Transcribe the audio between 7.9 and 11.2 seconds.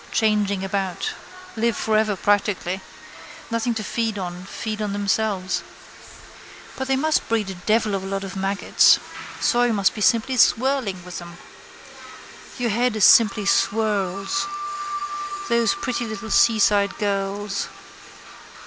of a lot of maggots. Soil must be simply swirling with